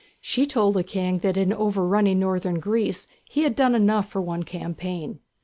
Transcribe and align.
She 0.19 0.47
told 0.47 0.73
the 0.73 0.83
King 0.83 1.19
that 1.19 1.37
in 1.37 1.53
overrunning 1.53 2.17
northern 2.17 2.59
Greece 2.59 3.05
he 3.29 3.43
had 3.43 3.55
done 3.55 3.75
enough 3.75 4.09
for 4.09 4.19
one 4.19 4.41
campaign. 4.41 5.19